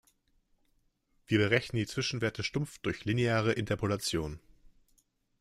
[1.27, 4.39] Wir berechnen die Zwischenwerte stumpf durch lineare Interpolation.